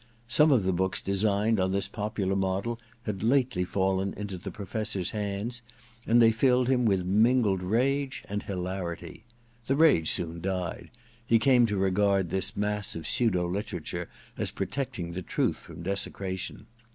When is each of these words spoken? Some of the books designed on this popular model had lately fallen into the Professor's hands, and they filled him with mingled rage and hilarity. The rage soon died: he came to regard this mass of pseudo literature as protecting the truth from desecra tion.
Some 0.27 0.49
of 0.51 0.63
the 0.63 0.73
books 0.73 0.99
designed 0.99 1.59
on 1.59 1.71
this 1.73 1.87
popular 1.87 2.35
model 2.35 2.79
had 3.03 3.21
lately 3.21 3.63
fallen 3.63 4.15
into 4.15 4.35
the 4.39 4.49
Professor's 4.49 5.11
hands, 5.11 5.61
and 6.07 6.19
they 6.19 6.31
filled 6.31 6.67
him 6.67 6.85
with 6.85 7.05
mingled 7.05 7.61
rage 7.61 8.23
and 8.27 8.41
hilarity. 8.41 9.25
The 9.67 9.75
rage 9.75 10.09
soon 10.09 10.41
died: 10.41 10.89
he 11.23 11.37
came 11.37 11.67
to 11.67 11.77
regard 11.77 12.31
this 12.31 12.57
mass 12.57 12.95
of 12.95 13.05
pseudo 13.05 13.45
literature 13.47 14.09
as 14.39 14.49
protecting 14.49 15.11
the 15.11 15.21
truth 15.21 15.57
from 15.57 15.83
desecra 15.83 16.35
tion. 16.35 16.65